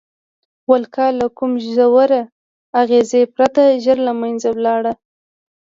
[0.69, 2.11] ولکه له کوم ژور
[2.81, 4.93] اغېز پرته ژر له منځه لاړه.